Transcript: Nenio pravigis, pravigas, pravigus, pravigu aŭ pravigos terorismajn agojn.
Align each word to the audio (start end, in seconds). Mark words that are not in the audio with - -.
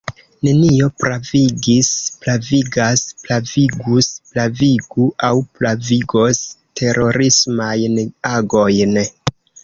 Nenio 0.45 0.85
pravigis, 1.01 1.89
pravigas, 2.21 3.03
pravigus, 3.25 4.07
pravigu 4.29 5.05
aŭ 5.27 5.29
pravigos 5.59 6.39
terorismajn 6.81 8.01
agojn. 8.39 8.99